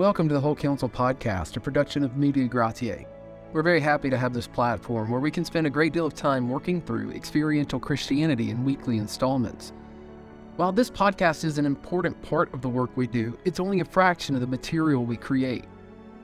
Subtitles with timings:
[0.00, 3.04] Welcome to the Whole Counsel Podcast, a production of Media Gratiae.
[3.52, 6.14] We're very happy to have this platform where we can spend a great deal of
[6.14, 9.74] time working through experiential Christianity in weekly installments.
[10.56, 13.84] While this podcast is an important part of the work we do, it's only a
[13.84, 15.66] fraction of the material we create.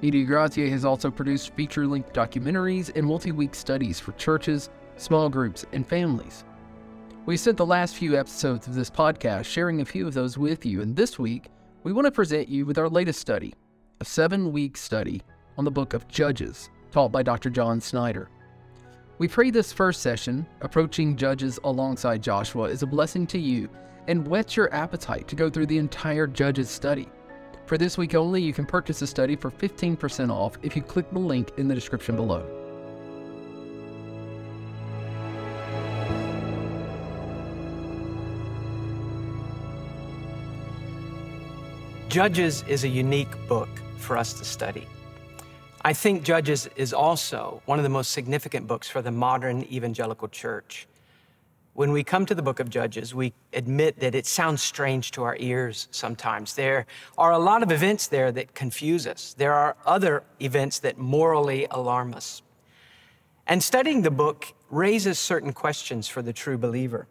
[0.00, 5.29] Media Gratiae has also produced feature length documentaries and multi week studies for churches, small
[5.29, 6.46] groups, and families.
[7.27, 10.64] We spent the last few episodes of this podcast sharing a few of those with
[10.64, 11.50] you, and this week
[11.82, 13.53] we want to present you with our latest study
[14.00, 15.23] a seven week study
[15.57, 17.49] on the book of Judges, taught by Dr.
[17.49, 18.29] John Snyder.
[19.18, 23.71] We pray this first session, approaching Judges alongside Joshua, is a blessing to you
[24.09, 27.09] and whets your appetite to go through the entire Judges study.
[27.64, 31.11] For this week only, you can purchase the study for 15% off if you click
[31.11, 32.47] the link in the description below.
[42.09, 44.86] Judges is a unique book for us to study.
[45.84, 50.27] I think Judges is also one of the most significant books for the modern evangelical
[50.28, 50.89] church.
[51.75, 55.22] When we come to the book of Judges, we admit that it sounds strange to
[55.22, 56.55] our ears sometimes.
[56.55, 56.86] There
[57.19, 59.34] are a lot of events there that confuse us.
[59.36, 62.42] There are other events that morally alarm us.
[63.47, 67.06] And studying the book raises certain questions for the true believer.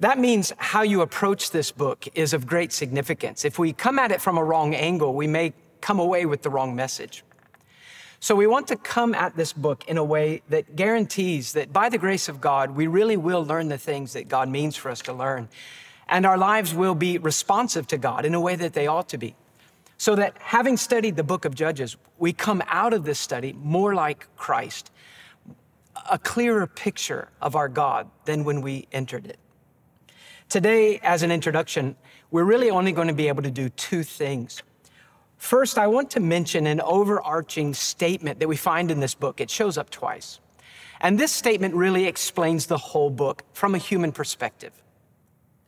[0.00, 3.44] That means how you approach this book is of great significance.
[3.44, 6.48] If we come at it from a wrong angle, we may come away with the
[6.48, 7.24] wrong message.
[8.18, 11.90] So we want to come at this book in a way that guarantees that by
[11.90, 15.02] the grace of God, we really will learn the things that God means for us
[15.02, 15.50] to learn.
[16.08, 19.18] And our lives will be responsive to God in a way that they ought to
[19.18, 19.36] be.
[19.98, 23.94] So that having studied the book of Judges, we come out of this study more
[23.94, 24.90] like Christ,
[26.10, 29.38] a clearer picture of our God than when we entered it.
[30.48, 31.94] Today, as an introduction,
[32.30, 34.62] we're really only going to be able to do two things.
[35.44, 39.42] First, I want to mention an overarching statement that we find in this book.
[39.42, 40.40] It shows up twice.
[41.02, 44.72] And this statement really explains the whole book from a human perspective.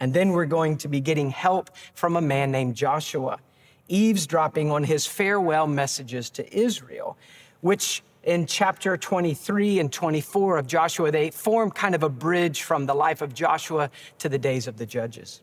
[0.00, 3.38] And then we're going to be getting help from a man named Joshua,
[3.86, 7.18] eavesdropping on his farewell messages to Israel,
[7.60, 12.86] which in chapter 23 and 24 of Joshua, they form kind of a bridge from
[12.86, 15.42] the life of Joshua to the days of the judges.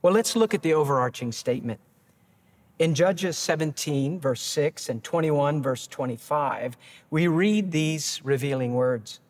[0.00, 1.78] Well, let's look at the overarching statement.
[2.78, 6.76] In Judges 17, verse 6, and 21, verse 25,
[7.10, 9.20] we read these revealing words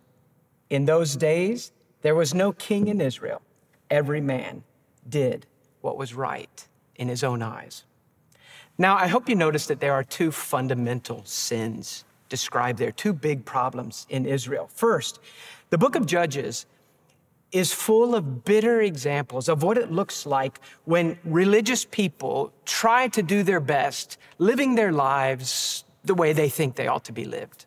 [0.70, 3.42] In those days, there was no king in Israel.
[3.90, 4.64] Every man
[5.08, 5.46] did
[5.82, 6.66] what was right
[6.96, 7.84] in his own eyes.
[8.78, 13.44] Now, I hope you notice that there are two fundamental sins described there, two big
[13.44, 14.68] problems in Israel.
[14.72, 15.20] First,
[15.68, 16.64] the book of Judges
[17.54, 23.22] is full of bitter examples of what it looks like when religious people try to
[23.22, 27.66] do their best, living their lives the way they think they ought to be lived.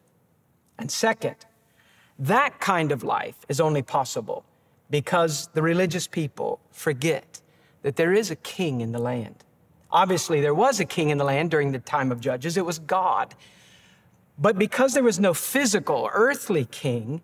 [0.78, 1.38] And second,
[2.20, 4.44] that kind of life is only possible
[4.90, 7.40] because the religious people forget
[7.82, 9.46] that there is a king in the land.
[9.90, 12.58] Obviously, there was a king in the land during the time of Judges.
[12.58, 13.36] It was God.
[14.38, 17.22] But because there was no physical, earthly king,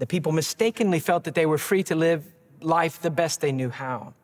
[0.00, 2.24] the people mistakenly felt that they were free to live
[2.62, 4.14] life the best they knew how.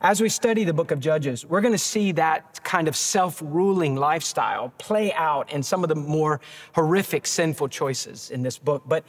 [0.00, 3.40] As we study the book of Judges, we're going to see that kind of self
[3.44, 6.40] ruling lifestyle play out in some of the more
[6.74, 8.82] horrific sinful choices in this book.
[8.86, 9.04] But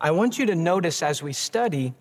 [0.00, 1.92] I want you to notice as we study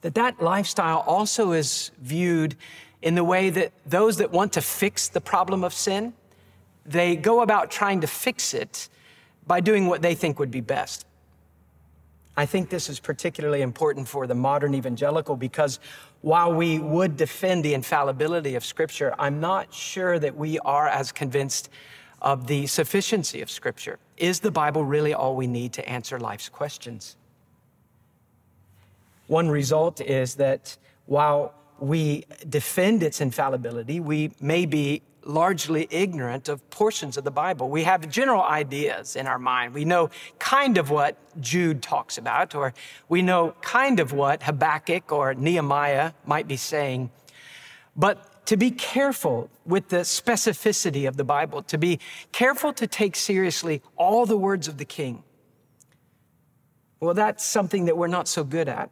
[0.00, 2.56] that that lifestyle also is viewed
[3.02, 6.12] in the way that those that want to fix the problem of sin
[6.86, 8.88] they go about trying to fix it
[9.46, 11.06] by doing what they think would be best.
[12.36, 15.78] I think this is particularly important for the modern evangelical because
[16.20, 21.12] while we would defend the infallibility of Scripture, I'm not sure that we are as
[21.12, 21.70] convinced
[22.20, 23.98] of the sufficiency of Scripture.
[24.16, 27.16] Is the Bible really all we need to answer life's questions?
[29.26, 30.76] One result is that
[31.06, 37.68] while we defend its infallibility, we may be largely ignorant of portions of the Bible.
[37.70, 39.74] We have general ideas in our mind.
[39.74, 42.74] We know kind of what Jude talks about, or
[43.08, 47.10] we know kind of what Habakkuk or Nehemiah might be saying.
[47.96, 52.00] But to be careful with the specificity of the Bible, to be
[52.32, 55.22] careful to take seriously all the words of the king,
[57.00, 58.90] well, that's something that we're not so good at.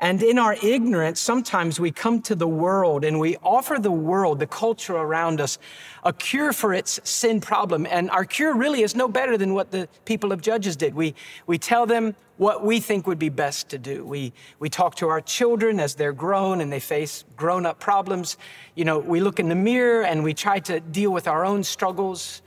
[0.00, 4.38] And in our ignorance, sometimes we come to the world and we offer the world,
[4.38, 5.58] the culture around us,
[6.04, 7.84] a cure for its sin problem.
[7.84, 10.94] And our cure really is no better than what the people of Judges did.
[10.94, 11.16] We,
[11.48, 14.04] we tell them what we think would be best to do.
[14.04, 18.36] We, we talk to our children as they're grown and they face grown up problems.
[18.76, 21.64] You know, we look in the mirror and we try to deal with our own
[21.64, 22.40] struggles.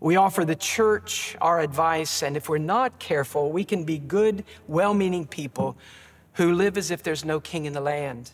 [0.00, 2.22] We offer the church our advice.
[2.22, 5.76] And if we're not careful, we can be good, well meaning people
[6.40, 8.30] who live as if there's no king in the land.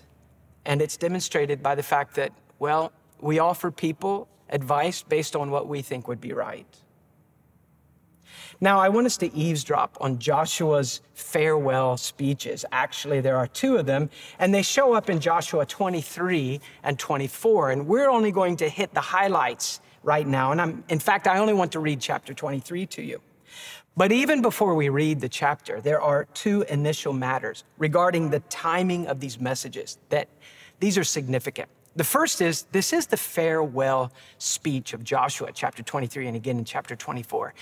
[0.64, 5.66] And it's demonstrated by the fact that, well, we offer people advice based on what
[5.66, 6.68] we think would be right.
[8.60, 12.64] Now, I want us to eavesdrop on Joshua's farewell speeches.
[12.70, 14.08] Actually, there are two of them,
[14.38, 17.72] and they show up in Joshua 23 and 24.
[17.72, 20.52] And we're only going to hit the highlights right now.
[20.52, 23.20] And I'm, in fact, I only want to read chapter 23 to you.
[23.96, 29.06] But even before we read the chapter, there are two initial matters regarding the timing
[29.06, 30.28] of these messages that
[30.80, 31.68] these are significant.
[31.96, 36.66] The first is this is the farewell speech of Joshua, chapter 23, and again in
[36.66, 37.54] chapter 24.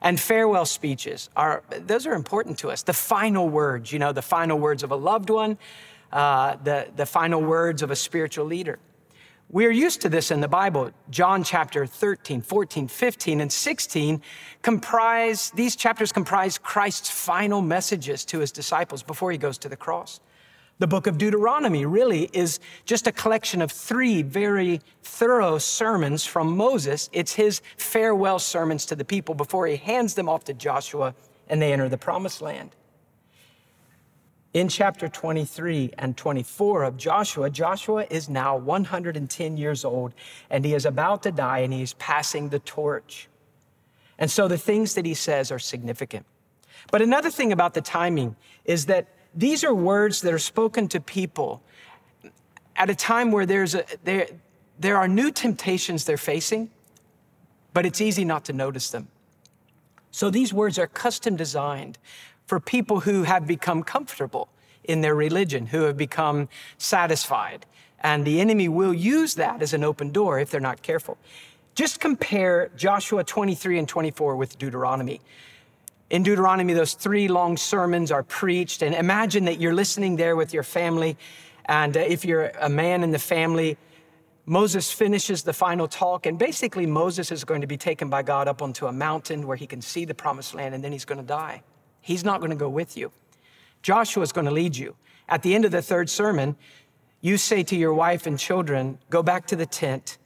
[0.00, 2.82] And farewell speeches are, those are important to us.
[2.82, 5.58] The final words, you know, the final words of a loved one,
[6.10, 8.78] uh, the, the final words of a spiritual leader.
[9.54, 10.92] We are used to this in the Bible.
[11.10, 14.22] John chapter 13, 14, 15, and 16
[14.62, 19.76] comprise, these chapters comprise Christ's final messages to his disciples before he goes to the
[19.76, 20.20] cross.
[20.78, 26.56] The book of Deuteronomy really is just a collection of three very thorough sermons from
[26.56, 27.10] Moses.
[27.12, 31.14] It's his farewell sermons to the people before he hands them off to Joshua
[31.46, 32.74] and they enter the promised land.
[34.54, 40.12] In chapter 23 and 24 of Joshua, Joshua is now 110 years old
[40.50, 43.28] and he is about to die and he's passing the torch.
[44.18, 46.26] And so the things that he says are significant.
[46.90, 51.00] But another thing about the timing is that these are words that are spoken to
[51.00, 51.62] people
[52.76, 54.26] at a time where there's a, there,
[54.78, 56.70] there are new temptations they're facing,
[57.72, 59.08] but it's easy not to notice them.
[60.10, 61.96] So these words are custom designed
[62.52, 64.46] for people who have become comfortable
[64.84, 67.64] in their religion, who have become satisfied.
[68.00, 71.16] And the enemy will use that as an open door if they're not careful.
[71.74, 75.22] Just compare Joshua 23 and 24 with Deuteronomy.
[76.10, 80.52] In Deuteronomy, those three long sermons are preached, and imagine that you're listening there with
[80.52, 81.16] your family.
[81.64, 83.78] And uh, if you're a man in the family,
[84.44, 88.46] Moses finishes the final talk, and basically, Moses is going to be taken by God
[88.46, 91.18] up onto a mountain where he can see the promised land, and then he's going
[91.18, 91.62] to die.
[92.02, 93.12] He's not going to go with you.
[93.80, 94.96] Joshua is going to lead you.
[95.28, 96.56] At the end of the third sermon,
[97.22, 100.18] you say to your wife and children, Go back to the tent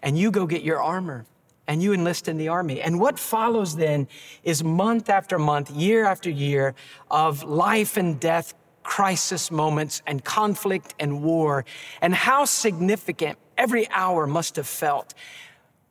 [0.00, 1.24] and you go get your armor
[1.66, 2.82] and you enlist in the army.
[2.82, 4.08] And what follows then
[4.42, 6.74] is month after month, year after year
[7.10, 11.64] of life and death crisis moments and conflict and war,
[12.00, 15.14] and how significant every hour must have felt.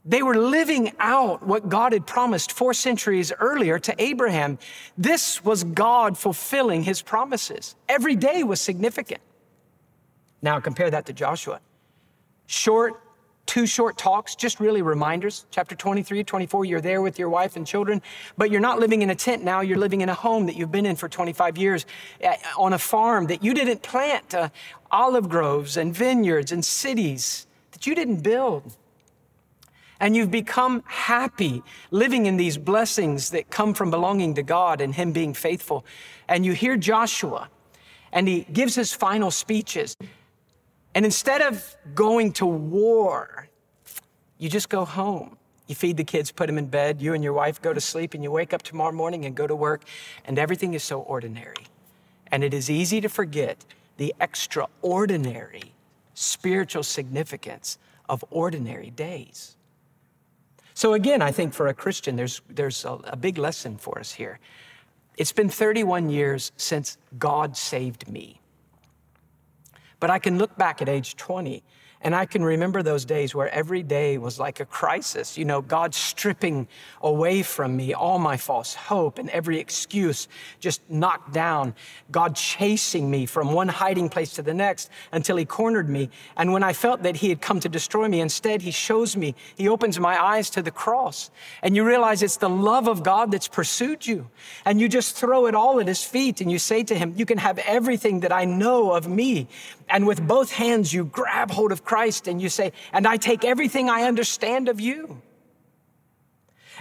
[0.06, 4.57] They were living out what God had promised four centuries earlier to Abraham.
[4.98, 7.75] This was God fulfilling his promises.
[7.90, 9.22] Every day was significant.
[10.42, 11.60] Now compare that to Joshua.
[12.48, 13.01] Short,
[13.46, 15.46] two short talks, just really reminders.
[15.51, 18.01] Chapter 23, 24, you're there with your wife and children,
[18.38, 19.60] but you're not living in a tent now.
[19.60, 21.86] You're living in a home that you've been in for 25 years
[22.22, 24.50] eh, on a farm that you didn't plant, uh,
[24.92, 28.78] olive groves and vineyards and cities that you didn't build
[30.00, 31.62] and you've become happy
[31.92, 35.86] living in these blessings that come from belonging to God and Him being faithful.
[36.27, 37.50] And you hear Joshua,
[38.12, 39.96] and he gives his final speeches.
[40.96, 43.48] And instead of going to war,
[44.38, 45.38] you just go home.
[45.68, 48.15] You feed the kids, put them in bed, you and your wife go to sleep,
[48.15, 49.84] and you wake up tomorrow morning and go to work,
[50.25, 51.68] and everything is so ordinary.
[52.32, 53.63] And it is easy to forget
[53.98, 55.74] the extraordinary
[56.15, 57.77] spiritual significance
[58.08, 59.58] of ordinary days.
[60.79, 64.13] So again, I think for a Christian, there's, there's a, a big lesson for us
[64.13, 64.39] here.
[65.17, 68.39] It's been 31 years since God saved me.
[70.00, 71.65] But I can look back at age 20
[72.01, 75.38] and I can remember those days where every day was like a crisis.
[75.38, 76.70] You know, God stripping
[77.01, 80.29] away from me all my false hope and every excuse
[80.62, 81.75] just knocked down.
[82.10, 86.10] God chasing me from one hiding place to the next until He cornered me.
[86.38, 89.36] And when I felt that He had come to destroy me, instead He shows me,
[89.58, 91.32] He opens my eyes to the cross.
[91.62, 94.29] And you realize it's the love of God that's pursued you.
[94.63, 97.25] And you just throw it all at His feet and you say to Him, You
[97.25, 99.50] can have everything that I know of me.
[99.89, 103.43] And with both hands, you grab hold of Christ and you say, And I take
[103.43, 105.24] everything I understand of you.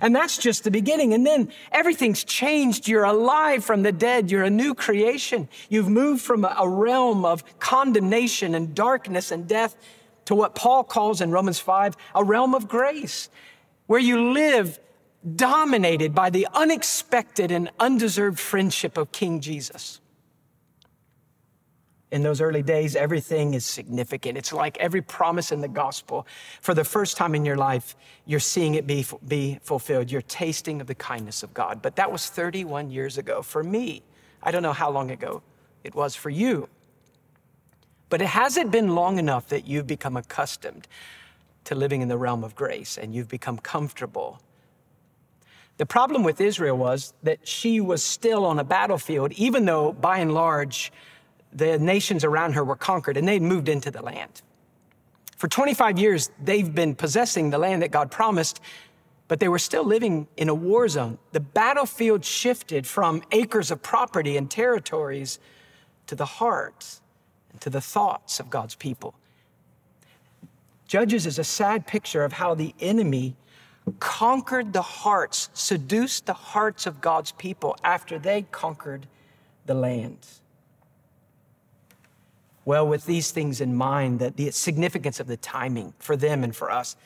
[0.02, 1.14] And that's just the beginning.
[1.14, 2.86] And then everything's changed.
[2.86, 4.30] You're alive from the dead.
[4.30, 5.48] You're a new creation.
[5.70, 9.76] You've moved from a realm of condemnation and darkness and death
[10.26, 13.30] to what Paul calls in Romans 5 a realm of grace,
[13.86, 14.78] where you live
[15.36, 20.02] dominated by the unexpected and undeserved friendship of King Jesus
[22.10, 24.38] in those early days, everything is significant.
[24.38, 26.26] It's like every promise in the gospel.
[26.62, 30.10] For the first time in your life, you're seeing it be, be fulfilled.
[30.10, 31.82] You're tasting of the kindness of God.
[31.82, 34.02] But that was 31 years ago for me.
[34.42, 35.42] I don't know how long ago
[35.84, 36.68] it was for you.
[38.08, 40.88] But it hasn't been long enough that you've become accustomed
[41.64, 44.40] to living in the realm of grace and you've become comfortable.
[45.76, 50.18] The problem with Israel was that she was still on a battlefield, even though by
[50.18, 50.90] and large,
[51.52, 54.42] the nations around her were conquered and they'd moved into the land.
[55.36, 58.60] For 25 years, they've been possessing the land that God promised,
[59.28, 61.18] but they were still living in a war zone.
[61.32, 65.38] The battlefield shifted from acres of property and territories
[66.08, 67.00] to the heart
[67.52, 69.14] and to the thoughts of God's people.
[70.88, 73.36] Judges is a sad picture of how the enemy
[74.00, 79.06] conquered the hearts, seduced the hearts of God's people after they conquered
[79.66, 80.18] the land.
[82.68, 86.54] Well, with these things in mind, that the significance of the timing for them and
[86.54, 86.96] for us,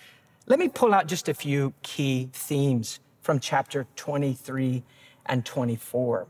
[0.46, 4.82] let me pull out just a few key themes from chapter 23
[5.26, 6.26] and 24.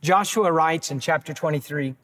[0.00, 1.96] Joshua writes in chapter 23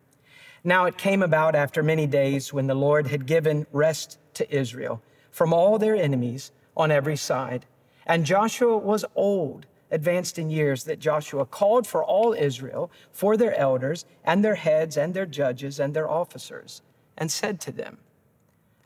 [0.64, 5.00] Now it came about after many days when the Lord had given rest to Israel
[5.30, 7.66] from all their enemies on every side.
[8.04, 13.54] And Joshua was old advanced in years that Joshua called for all Israel, for their
[13.54, 16.82] elders and their heads and their judges and their officers,
[17.16, 17.98] and said to them,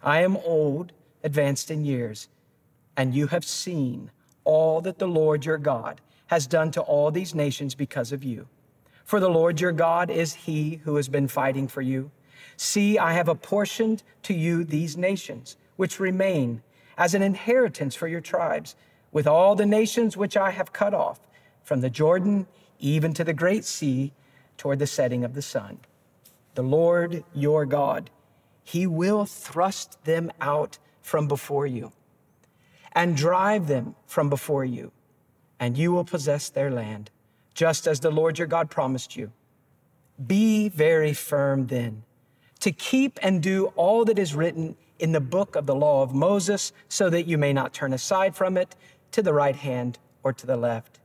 [0.02, 0.92] I am old,
[1.24, 2.28] advanced in years,
[2.96, 4.10] and you have seen
[4.44, 8.48] all that the Lord your God has done to all these nations because of you.
[9.04, 12.10] For the Lord your God is he who has been fighting for you.
[12.56, 16.62] See, I have apportioned to you these nations, which remain
[16.98, 18.74] as an inheritance for your tribes
[19.16, 21.18] with all the nations which I have cut off,
[21.64, 22.46] from the Jordan
[22.78, 24.12] even to the great sea,
[24.58, 25.78] toward the setting of the sun.
[26.54, 28.10] The Lord your God,
[28.62, 31.92] he will thrust them out from before you
[32.92, 34.92] and drive them from before you,
[35.58, 37.10] and you will possess their land,
[37.54, 39.32] just as the Lord your God promised you.
[40.26, 42.02] Be very firm then,
[42.60, 46.14] to keep and do all that is written in the book of the law of
[46.14, 48.76] Moses, so that you may not turn aside from it
[49.12, 51.00] to the right hand or to the left,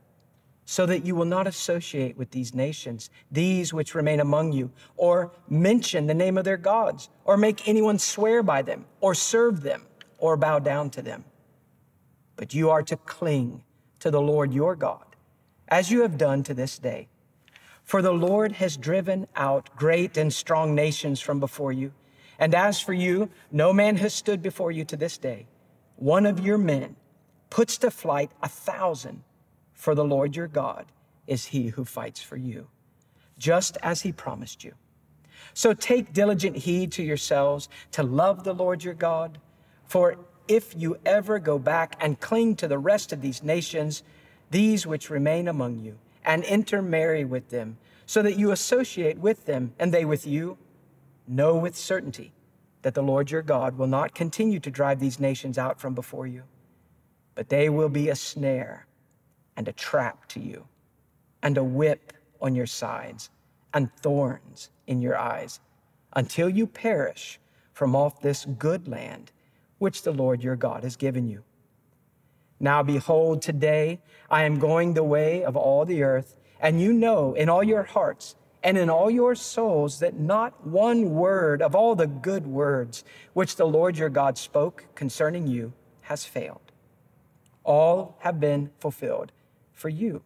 [0.64, 5.32] so that you will not associate with these nations, these which remain among you, or
[5.48, 9.86] mention the name of their gods, or make anyone swear by them, or serve them,
[10.18, 11.24] or bow down to them.
[12.36, 13.62] But you are to cling
[14.00, 15.04] to the Lord your God,
[15.68, 17.08] as you have done to this day.
[17.84, 21.92] For the Lord has driven out great and strong nations from before you.
[22.38, 25.46] And as for you, no man has stood before you to this day.
[25.96, 26.96] One of your men
[27.52, 29.22] puts to flight a thousand,
[29.74, 30.86] for the Lord your God
[31.26, 32.68] is he who fights for you,
[33.36, 34.72] just as he promised you.
[35.52, 39.36] So take diligent heed to yourselves to love the Lord your God,
[39.84, 40.16] for
[40.48, 44.02] if you ever go back and cling to the rest of these nations,
[44.50, 49.74] these which remain among you, and intermarry with them, so that you associate with them
[49.78, 50.56] and they with you,
[51.28, 52.32] know with certainty
[52.80, 56.26] that the Lord your God will not continue to drive these nations out from before
[56.26, 56.44] you
[57.34, 58.86] but they will be a snare
[59.56, 60.66] and a trap to you,
[61.42, 63.30] and a whip on your sides,
[63.74, 65.60] and thorns in your eyes,
[66.14, 67.38] until you perish
[67.72, 69.32] from off this good land
[69.78, 71.42] which the Lord your God has given you.
[72.60, 77.34] Now, behold, today I am going the way of all the earth, and you know
[77.34, 81.96] in all your hearts and in all your souls that not one word of all
[81.96, 85.72] the good words which the Lord your God spoke concerning you
[86.02, 86.61] has failed
[87.64, 89.32] all have been fulfilled
[89.72, 90.22] for you.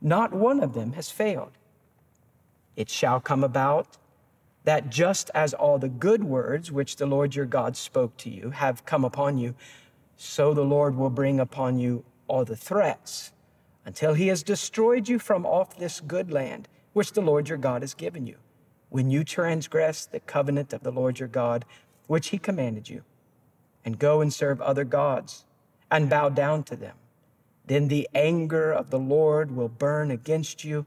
[0.00, 1.52] Not one of them has failed.
[2.76, 3.96] It shall come about
[4.64, 8.50] that just as all the good words which the Lord your God spoke to you
[8.50, 9.54] have come upon you,
[10.16, 13.32] so the Lord will bring upon you all the threats
[13.84, 17.82] until he has destroyed you from off this good land which the Lord your God
[17.82, 18.36] has given you,
[18.88, 21.64] when you transgress the covenant of the Lord your God,
[22.08, 23.04] which he commanded you,
[23.84, 25.45] and go and serve other gods
[25.90, 26.96] and bow down to them.
[27.66, 30.86] Then the anger of the Lord will burn against you,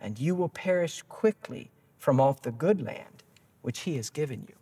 [0.00, 3.22] and you will perish quickly from off the good land
[3.62, 4.54] which he has given you.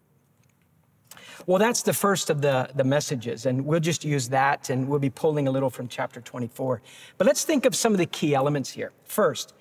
[1.47, 4.99] Well, that's the first of the, the messages, and we'll just use that and we'll
[4.99, 6.83] be pulling a little from chapter 24.
[7.17, 8.93] But let's think of some of the key elements here.
[9.05, 9.55] First,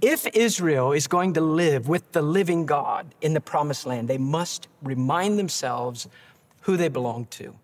[0.00, 4.18] if Israel is going to live with the living God in the promised land, they
[4.18, 6.08] must remind themselves
[6.62, 7.54] who they belong to.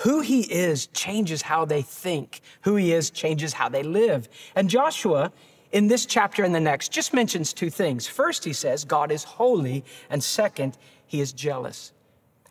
[0.00, 2.42] Who he is changes how they think.
[2.62, 4.28] Who he is changes how they live.
[4.54, 5.32] And Joshua,
[5.72, 8.06] in this chapter and the next, just mentions two things.
[8.06, 9.84] First, he says, God is holy.
[10.10, 10.76] And second,
[11.06, 11.92] he is jealous.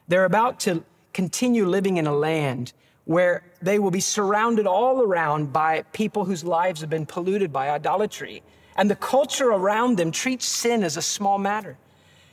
[0.07, 0.83] They're about to
[1.13, 2.73] continue living in a land
[3.05, 7.69] where they will be surrounded all around by people whose lives have been polluted by
[7.69, 8.41] idolatry.
[8.75, 11.77] And the culture around them treats sin as a small matter.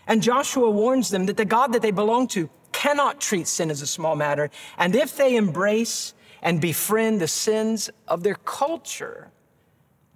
[0.07, 2.49] And Joshua warns them that the God that they belong to
[2.82, 4.50] cannot treat sin as a small matter.
[4.76, 9.30] And if they embrace and befriend the sins of their culture,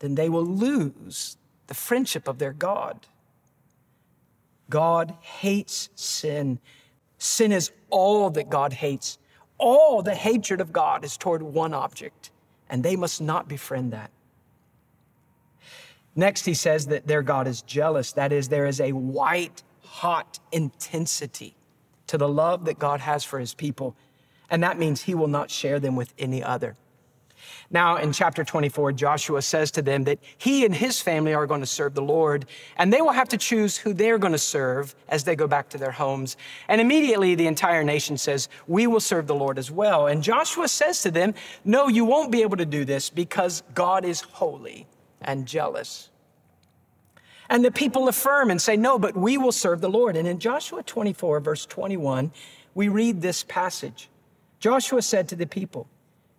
[0.01, 1.37] then they will lose
[1.69, 3.07] the friendship of their God.
[4.69, 6.59] God hates sin.
[7.19, 9.19] Sin is all that God hates.
[9.59, 12.33] All the hatred of God is toward one object,
[12.69, 14.11] and they must not befriend that.
[16.17, 18.11] Next, he says that their God is jealous.
[18.11, 21.55] That is, there is a white hot intensity
[22.09, 23.97] to the love that God has for his people.
[24.51, 26.77] And that means he will not share them with any other.
[27.71, 31.61] Now, in chapter 24, Joshua says to them that he and his family are going
[31.61, 32.47] to serve the Lord,
[32.77, 35.69] and they will have to choose who they're going to serve as they go back
[35.71, 36.37] to their homes.
[36.69, 40.07] And immediately, the entire nation says, We will serve the Lord as well.
[40.07, 41.35] And Joshua says to them,
[41.65, 44.87] No, you won't be able to do this because God is holy
[45.21, 46.11] and jealous.
[47.49, 50.17] And the people affirm and say, No, but we will serve the Lord.
[50.17, 52.33] And in Joshua 24, verse 21,
[52.75, 54.09] we read this passage.
[54.59, 55.89] Joshua said to the people,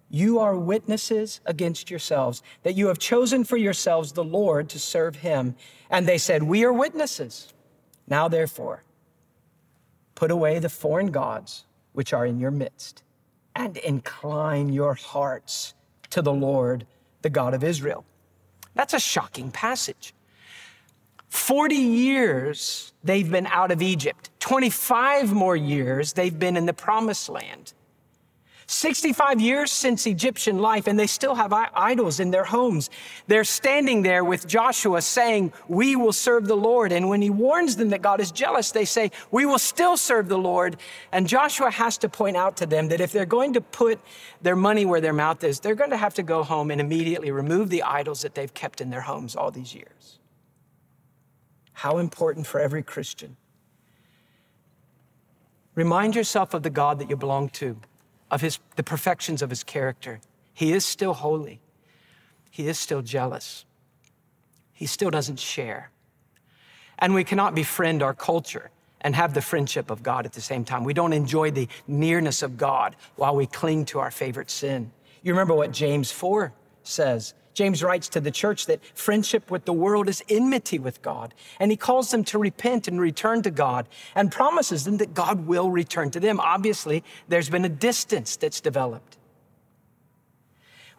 [0.10, 5.18] You are witnesses against yourselves that you have chosen for yourselves the Lord to serve
[5.18, 5.56] him.
[5.90, 7.54] And they said, We are witnesses.
[8.08, 8.84] Now, therefore,
[10.16, 13.04] put away the foreign gods which are in your midst
[13.56, 15.74] and incline your hearts
[16.12, 16.86] to the Lord,
[17.22, 18.06] the God of Israel.
[18.76, 20.14] That's a shocking passage.
[21.29, 24.29] 40 years they've been out of Egypt.
[24.39, 27.74] 25 more years they've been in the promised land.
[28.69, 32.89] 65 years since Egyptian life, and they still have idols in their homes.
[33.27, 36.91] They're standing there with Joshua saying, We will serve the Lord.
[36.91, 40.28] And when he warns them that God is jealous, they say, We will still serve
[40.28, 40.75] the Lord.
[41.13, 44.02] And Joshua has to point out to them that if they're going to put
[44.41, 47.32] their money where their mouth is, they're going to have to go home and immediately
[47.32, 50.19] remove the idols that they've kept in their homes all these years.
[51.78, 53.38] How important for every Christian.
[55.76, 57.78] Remind yourself of the God that you belong to,
[58.32, 60.20] of his, the perfections of his character.
[60.56, 61.62] He is still holy.
[62.50, 63.63] He is still jealous.
[64.74, 65.92] He still doesn't share.
[66.98, 70.66] And we cannot befriend our culture and have the friendship of God at the same
[70.66, 70.84] time.
[70.84, 74.92] We don't enjoy the nearness of God while we cling to our favorite sin.
[75.22, 79.74] You remember what James 4 says James writes to the church that friendship with the
[79.74, 81.34] world is enmity with God.
[81.60, 85.48] And he calls them to repent and return to God and promises them that God
[85.48, 86.39] will return to them.
[86.39, 89.17] Obviously, there's been a distance that's developed.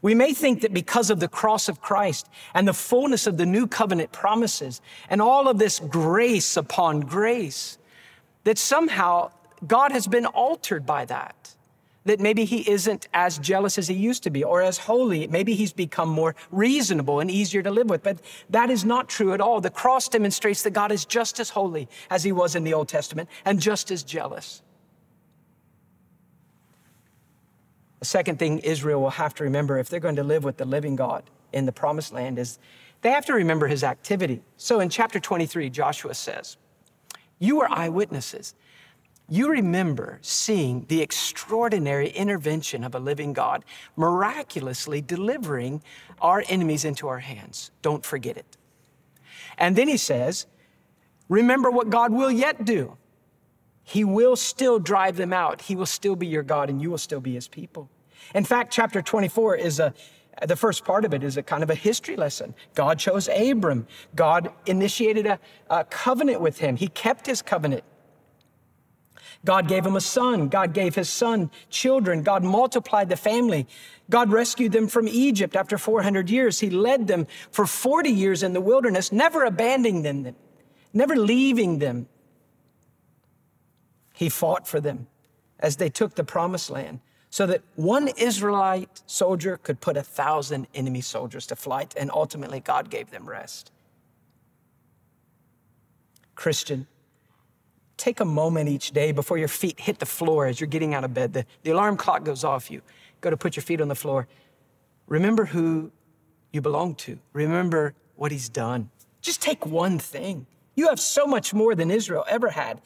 [0.03, 3.47] We may think that because of the cross of Christ and the fullness of the
[3.47, 7.79] new covenant promises and all of this grace upon grace,
[8.43, 9.31] that somehow
[9.65, 11.55] God has been altered by that
[12.09, 15.27] that maybe he isn't as jealous as he used to be or as holy.
[15.27, 18.03] Maybe he's become more reasonable and easier to live with.
[18.03, 18.19] But
[18.49, 19.61] that is not true at all.
[19.61, 22.89] The cross demonstrates that God is just as holy as he was in the Old
[22.89, 24.63] Testament and just as jealous.
[27.99, 30.65] The second thing Israel will have to remember if they're going to live with the
[30.65, 32.59] living God in the promised land is
[33.03, 34.41] they have to remember his activity.
[34.57, 36.57] So in chapter 23, Joshua says,
[37.39, 38.55] You were eyewitnesses
[39.29, 43.65] you remember seeing the extraordinary intervention of a living God
[43.95, 45.83] miraculously delivering
[46.21, 47.71] our enemies into our hands.
[47.83, 48.57] Don't forget it.
[49.59, 50.47] And then he says,
[51.29, 52.97] Remember what God will yet do.
[53.85, 55.63] He will still drive them out.
[55.63, 57.91] He will still be your God, and you will still be his people.
[58.35, 59.93] In fact, chapter 24 is a
[60.47, 62.55] the first part of it is a kind of a history lesson.
[62.75, 63.89] God chose Abram.
[64.15, 66.77] God initiated a, a covenant with him.
[66.77, 67.83] He kept his covenant.
[69.45, 70.49] God gave him a son.
[70.49, 72.23] God gave his son children.
[72.23, 73.67] God multiplied the family.
[74.11, 76.61] God rescued them from Egypt after 400 years.
[76.61, 80.35] He led them for 40 years in the wilderness, never abandoning them,
[80.93, 82.09] never leaving them.
[84.15, 85.07] He fought for them
[85.61, 87.01] as they took the promised land
[87.31, 92.61] so that one Israelite soldier could put a thousand enemy soldiers to flight, and ultimately
[92.61, 93.71] God gave them rest.
[96.35, 96.87] Christian,
[97.99, 101.05] take a moment each day before your feet hit the floor as you're getting out
[101.05, 101.33] of bed.
[101.35, 102.71] The, the alarm clock goes off.
[102.71, 102.81] You
[103.21, 104.27] go to put your feet on the floor.
[105.07, 105.91] Remember who
[106.53, 107.19] you belong to.
[107.33, 108.91] Remember what he's done.
[109.21, 110.47] Just take one thing.
[110.75, 112.81] You have so much more than Israel ever had.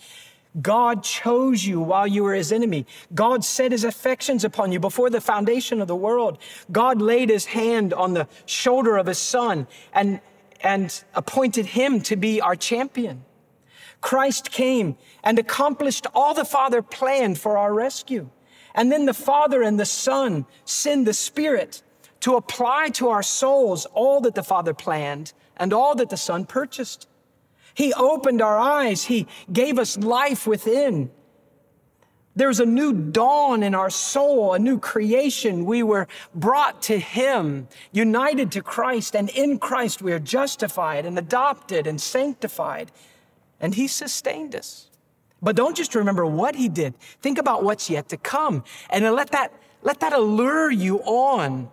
[0.60, 2.86] God chose you while you were his enemy.
[3.14, 6.38] God set his affections upon you before the foundation of the world.
[6.70, 10.20] God laid his hand on the shoulder of his son and,
[10.62, 13.24] and appointed him to be our champion.
[14.02, 18.28] Christ came and accomplished all the Father planned for our rescue.
[18.74, 21.82] And then the Father and the Son send the Spirit
[22.20, 26.44] to apply to our souls all that the Father planned and all that the Son
[26.44, 27.08] purchased.
[27.74, 29.04] He opened our eyes.
[29.04, 31.10] He gave us life within.
[32.34, 35.66] There's a new dawn in our soul, a new creation.
[35.66, 41.18] We were brought to Him, united to Christ, and in Christ we are justified and
[41.18, 42.90] adopted and sanctified.
[43.62, 44.90] And He sustained us.
[45.40, 46.94] But don't just remember what He did.
[47.22, 48.64] Think about what's yet to come.
[48.90, 51.70] And let that, let that allure you on.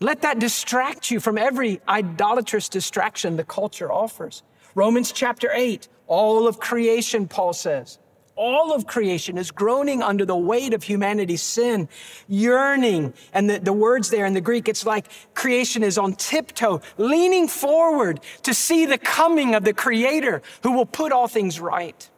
[0.00, 4.42] Let that distract you from every idolatrous distraction the culture offers.
[4.74, 7.98] Romans chapter 8, all of creation, Paul says,
[8.36, 11.88] all of creation is groaning under the weight of humanity's sin,
[12.28, 13.14] yearning.
[13.32, 17.48] And the, the, words there in the Greek, it's like creation is on tiptoe, leaning
[17.48, 22.08] forward to see the coming of the Creator who will put all things right.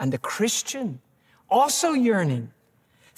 [0.00, 1.00] And the Christian
[1.48, 2.52] also yearning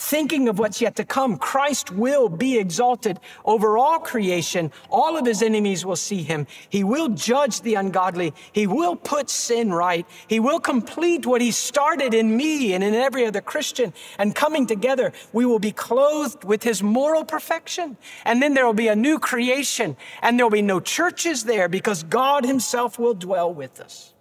[0.00, 1.36] thinking of what's yet to come.
[1.36, 4.72] Christ will be exalted over all creation.
[4.88, 6.46] All of his enemies will see him.
[6.70, 8.32] He will judge the ungodly.
[8.52, 10.06] He will put sin right.
[10.26, 13.92] He will complete what he started in me and in every other Christian.
[14.18, 17.98] And coming together, we will be clothed with his moral perfection.
[18.24, 21.68] And then there will be a new creation and there will be no churches there
[21.68, 24.14] because God himself will dwell with us.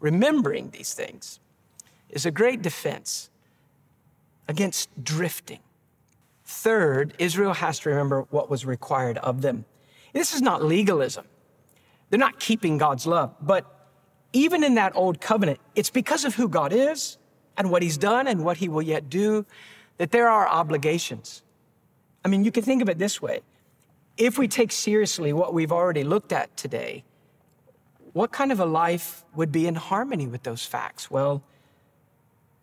[0.00, 1.38] Remembering these things
[2.08, 3.28] is a great defense
[4.48, 5.60] against drifting.
[6.44, 9.64] Third, Israel has to remember what was required of them.
[10.12, 11.24] This is not legalism.
[12.10, 13.88] They're not keeping God's love, but
[14.32, 17.18] even in that old covenant, it's because of who God is
[17.56, 19.46] and what he's done and what he will yet do
[19.98, 21.42] that there are obligations.
[22.24, 23.40] I mean, you can think of it this way.
[24.16, 27.04] If we take seriously what we've already looked at today,
[28.12, 31.10] what kind of a life would be in harmony with those facts?
[31.10, 31.42] Well,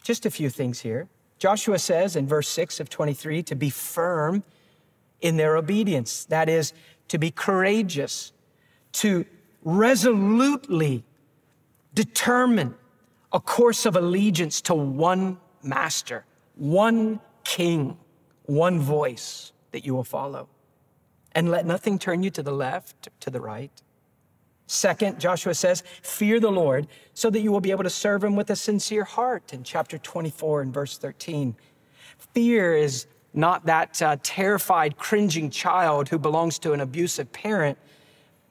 [0.03, 1.07] just a few things here.
[1.39, 4.43] Joshua says in verse 6 of 23 to be firm
[5.21, 6.25] in their obedience.
[6.25, 6.73] That is,
[7.07, 8.33] to be courageous,
[8.93, 9.25] to
[9.63, 11.03] resolutely
[11.93, 12.75] determine
[13.31, 16.25] a course of allegiance to one master,
[16.55, 17.97] one king,
[18.43, 20.49] one voice that you will follow.
[21.33, 23.71] And let nothing turn you to the left, to the right.
[24.71, 28.35] Second, Joshua says, fear the Lord so that you will be able to serve him
[28.35, 31.55] with a sincere heart in chapter 24 and verse 13.
[32.35, 37.79] Fear is not that uh, terrified, cringing child who belongs to an abusive parent.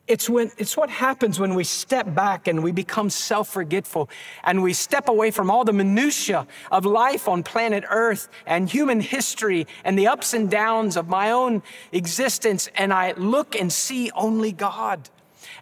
[0.09, 4.11] It's, when, it's what happens when we step back and we become self forgetful
[4.43, 9.01] and we step away from all the minutiae of life on planet Earth and human
[9.01, 14.11] history and the ups and downs of my own existence, and I look and see
[14.17, 15.09] only God.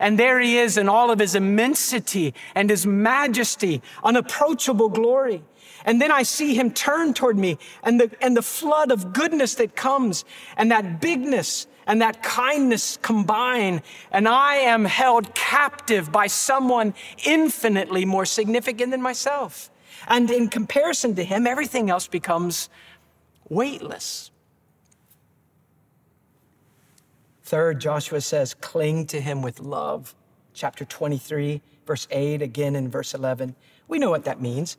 [0.01, 5.43] And there he is in all of his immensity and his majesty, unapproachable glory.
[5.85, 9.55] And then I see him turn toward me and the, and the flood of goodness
[9.57, 10.25] that comes
[10.57, 13.83] and that bigness and that kindness combine.
[14.11, 16.95] And I am held captive by someone
[17.25, 19.71] infinitely more significant than myself.
[20.09, 22.69] And in comparison to him, everything else becomes
[23.49, 24.31] weightless.
[27.47, 30.17] Third, Joshua says, cling to him with love.
[30.53, 33.55] Chapter 23, verse 8, again in verse 11.
[33.87, 34.77] We know what that means.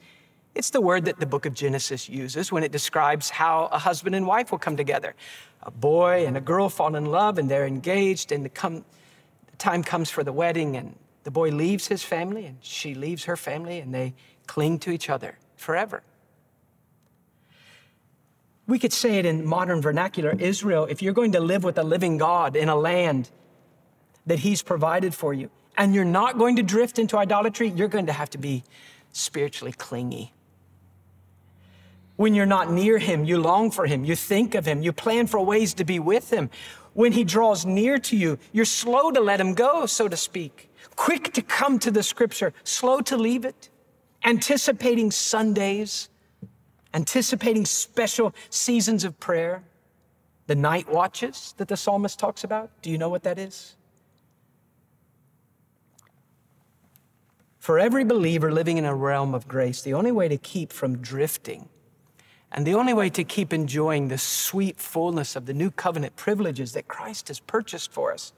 [0.54, 4.16] It's the word that the book of Genesis uses when it describes how a husband
[4.16, 5.16] and wife will come together.
[5.64, 8.84] A boy and a girl fall in love and they're engaged, and the, come,
[9.50, 13.24] the time comes for the wedding, and the boy leaves his family and she leaves
[13.24, 14.14] her family, and they
[14.46, 16.04] cling to each other forever.
[18.68, 21.84] We could say it in modern vernacular Israel, if you're going to live with a
[21.84, 23.32] living God in a land
[24.26, 28.08] that He's provided for you, and you're not going to drift into idolatry, you're going
[28.08, 28.66] to have to be
[29.14, 30.34] spiritually clingy.
[32.18, 35.28] When you're not near Him, you long for Him, you think of Him, you plan
[35.28, 36.50] for ways to be with Him.
[36.94, 40.70] When He draws near to you, you're slow to let Him go, so to speak,
[40.98, 43.70] quick to come to the Scripture, slow to leave it,
[44.26, 46.10] anticipating Sundays
[46.98, 49.62] anticipating special seasons of prayer,
[50.48, 52.72] the night watches that the psalmist talks about.
[52.82, 53.76] Do you know what that is?
[57.60, 60.98] For every believer living in a realm of grace, the only way to keep from
[60.98, 61.70] drifting
[62.52, 66.72] and the only way to keep enjoying the sweet fullness of the new covenant privileges
[66.72, 68.34] that Christ has purchased for us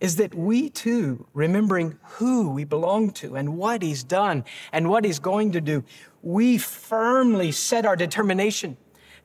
[0.00, 5.04] is that we too, remembering who we belong to and what He's done and what
[5.04, 5.84] He's going to do,
[6.26, 8.76] we firmly set our determination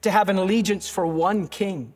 [0.04, 1.96] to have an allegiance for one King,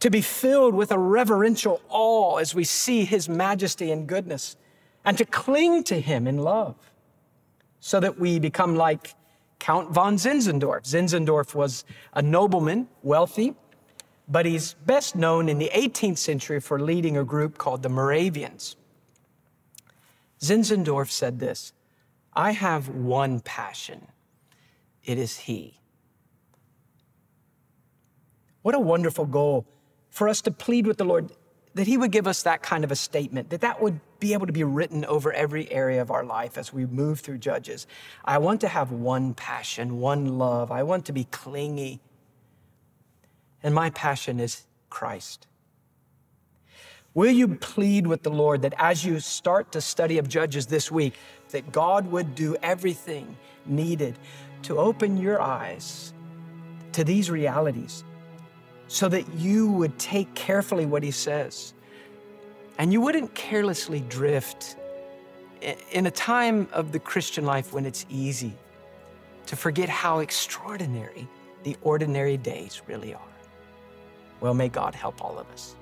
[0.00, 4.56] to be filled with a reverential awe as we see His majesty and goodness,
[5.04, 6.76] and to cling to Him in love,
[7.78, 9.14] so that we become like
[9.58, 10.84] Count von Zinzendorf.
[10.84, 13.54] Zinzendorf was a nobleman, wealthy,
[14.26, 18.76] but he's best known in the 18th century for leading a group called the Moravians.
[20.40, 21.74] Zinzendorf said this
[22.38, 24.06] I have one passion,
[25.02, 25.80] it is He.
[28.62, 29.66] What a wonderful goal
[30.08, 31.32] for us to plead with the Lord
[31.74, 34.46] that He would give us that kind of a statement, that that would be able
[34.46, 37.88] to be written over every area of our life as we move through Judges.
[38.24, 40.70] I want to have one passion, one love.
[40.70, 41.98] I want to be clingy.
[43.64, 45.48] And my passion is Christ.
[47.14, 50.88] Will you plead with the Lord that as you start to study of Judges this
[50.88, 51.14] week,
[51.50, 54.18] that God would do everything needed
[54.62, 56.12] to open your eyes
[56.92, 58.04] to these realities
[58.88, 61.74] so that you would take carefully what He says
[62.78, 64.76] and you wouldn't carelessly drift
[65.92, 68.54] in a time of the Christian life when it's easy
[69.46, 71.26] to forget how extraordinary
[71.64, 73.20] the ordinary days really are.
[74.40, 75.74] Well, may God help all of us.